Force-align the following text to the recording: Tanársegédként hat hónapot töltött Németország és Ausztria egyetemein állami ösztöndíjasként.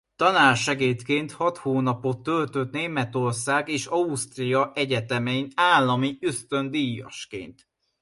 Tanársegédként 0.15 1.31
hat 1.31 1.57
hónapot 1.57 2.23
töltött 2.23 2.71
Németország 2.71 3.69
és 3.69 3.85
Ausztria 3.85 4.71
egyetemein 4.75 5.51
állami 5.55 6.17
ösztöndíjasként. 6.21 7.67